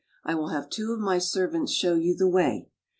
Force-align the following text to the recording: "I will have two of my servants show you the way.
"I 0.25 0.33
will 0.33 0.47
have 0.47 0.67
two 0.67 0.93
of 0.93 0.99
my 0.99 1.19
servants 1.19 1.71
show 1.71 1.93
you 1.93 2.15
the 2.15 2.27
way. 2.27 2.67